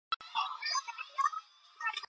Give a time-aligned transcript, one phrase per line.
[0.01, 1.99] 재밌겠네요.